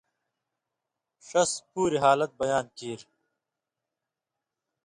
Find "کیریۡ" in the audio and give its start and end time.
2.77-3.09